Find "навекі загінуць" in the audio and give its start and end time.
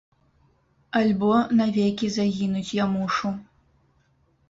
1.61-2.67